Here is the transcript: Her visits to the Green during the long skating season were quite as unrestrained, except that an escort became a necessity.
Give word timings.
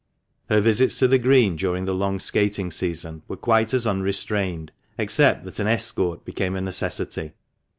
Her 0.49 0.61
visits 0.61 0.97
to 0.97 1.07
the 1.07 1.19
Green 1.19 1.55
during 1.57 1.85
the 1.85 1.93
long 1.93 2.19
skating 2.19 2.71
season 2.71 3.21
were 3.27 3.37
quite 3.37 3.71
as 3.71 3.85
unrestrained, 3.85 4.71
except 4.97 5.45
that 5.45 5.59
an 5.59 5.67
escort 5.67 6.25
became 6.25 6.55
a 6.55 6.61
necessity. 6.61 7.33